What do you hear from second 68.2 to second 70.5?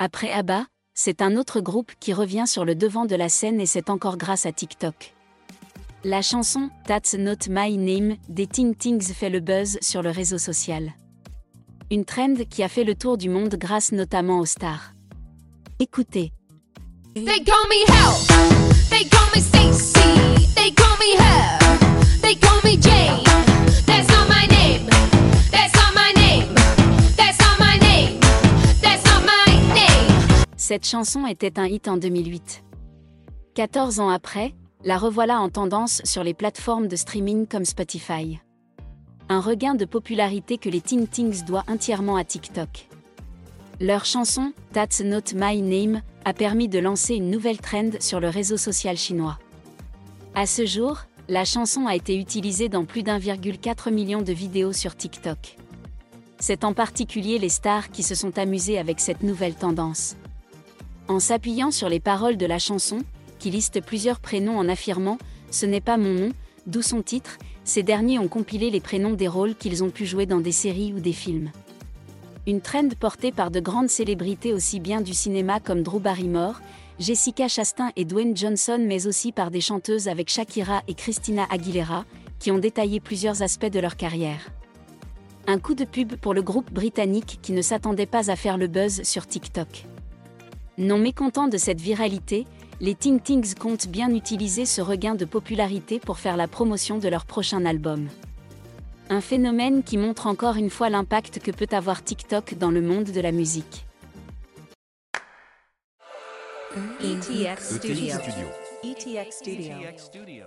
compilé les prénoms des rôles qu'ils ont pu jouer dans